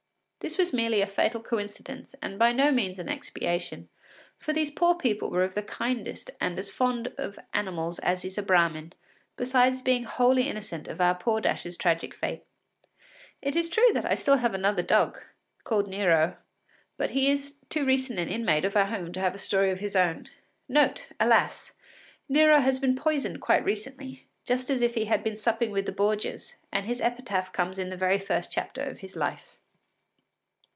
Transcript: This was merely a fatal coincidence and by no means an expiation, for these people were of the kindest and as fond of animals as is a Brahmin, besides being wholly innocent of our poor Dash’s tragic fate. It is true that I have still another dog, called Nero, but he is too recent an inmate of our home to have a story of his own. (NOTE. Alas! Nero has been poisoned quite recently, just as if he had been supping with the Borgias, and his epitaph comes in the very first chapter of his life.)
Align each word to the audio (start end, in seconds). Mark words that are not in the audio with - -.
This 0.43 0.57
was 0.57 0.73
merely 0.73 1.01
a 1.01 1.07
fatal 1.07 1.39
coincidence 1.39 2.15
and 2.19 2.39
by 2.39 2.51
no 2.51 2.71
means 2.71 2.97
an 2.97 3.07
expiation, 3.07 3.89
for 4.39 4.53
these 4.53 4.71
people 4.71 5.29
were 5.29 5.43
of 5.43 5.53
the 5.53 5.61
kindest 5.61 6.31
and 6.41 6.57
as 6.57 6.71
fond 6.71 7.13
of 7.19 7.37
animals 7.53 7.99
as 7.99 8.25
is 8.25 8.39
a 8.39 8.41
Brahmin, 8.41 8.93
besides 9.37 9.83
being 9.83 10.05
wholly 10.05 10.47
innocent 10.49 10.87
of 10.87 10.99
our 10.99 11.13
poor 11.13 11.41
Dash’s 11.41 11.77
tragic 11.77 12.15
fate. 12.15 12.43
It 13.43 13.55
is 13.55 13.69
true 13.69 13.91
that 13.93 14.03
I 14.03 14.09
have 14.09 14.17
still 14.19 14.33
another 14.43 14.81
dog, 14.81 15.19
called 15.63 15.87
Nero, 15.87 16.37
but 16.97 17.11
he 17.11 17.29
is 17.29 17.57
too 17.69 17.85
recent 17.85 18.17
an 18.17 18.27
inmate 18.27 18.65
of 18.65 18.75
our 18.75 18.85
home 18.87 19.13
to 19.13 19.19
have 19.19 19.35
a 19.35 19.37
story 19.37 19.69
of 19.69 19.79
his 19.79 19.95
own. 19.95 20.27
(NOTE. 20.67 21.05
Alas! 21.19 21.73
Nero 22.27 22.61
has 22.61 22.79
been 22.79 22.95
poisoned 22.95 23.41
quite 23.41 23.63
recently, 23.63 24.25
just 24.43 24.71
as 24.71 24.81
if 24.81 24.95
he 24.95 25.05
had 25.05 25.23
been 25.23 25.37
supping 25.37 25.69
with 25.69 25.85
the 25.85 25.91
Borgias, 25.91 26.55
and 26.71 26.87
his 26.87 26.99
epitaph 26.99 27.53
comes 27.53 27.77
in 27.77 27.91
the 27.91 27.95
very 27.95 28.17
first 28.17 28.51
chapter 28.51 28.81
of 28.81 28.99
his 29.01 29.15
life.) 29.15 29.59